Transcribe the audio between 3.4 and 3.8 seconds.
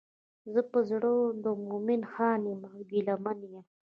یم.